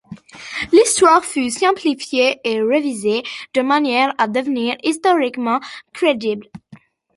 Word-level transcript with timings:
L'histoire 0.71 1.23
fut 1.23 1.51
simplifiée 1.51 2.39
et 2.43 2.59
revisée 2.59 3.21
de 3.53 3.61
manière 3.61 4.15
à 4.17 4.27
devenir 4.27 4.75
historiquement 4.81 5.59
crédible. 5.93 6.47